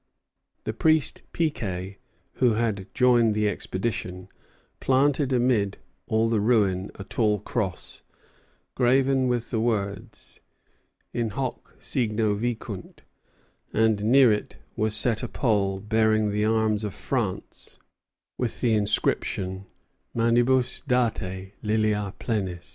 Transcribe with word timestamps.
The 0.63 0.73
priest 0.73 1.21
Piquet, 1.31 1.99
who 2.41 2.53
had 2.53 2.87
joined 2.91 3.35
the 3.35 3.47
expedition, 3.47 4.29
planted 4.79 5.31
amid 5.31 5.77
the 6.07 6.39
ruin 6.39 6.89
a 6.95 7.03
tall 7.03 7.37
cross, 7.37 8.01
graven 8.73 9.27
with 9.27 9.51
the 9.51 9.59
words, 9.59 10.41
In 11.13 11.29
hoc 11.29 11.75
signo 11.77 12.33
vincunt; 12.33 13.01
and 13.73 14.03
near 14.05 14.31
it 14.31 14.57
was 14.75 14.95
set 14.95 15.21
a 15.21 15.27
pole 15.27 15.79
bearing 15.79 16.31
the 16.31 16.45
arms 16.45 16.83
of 16.83 16.95
France, 16.95 17.77
with 18.39 18.59
the 18.59 18.73
inscription, 18.73 19.67
Manibus 20.15 20.81
date 20.81 21.53
lilia 21.61 22.15
plenis. 22.17 22.67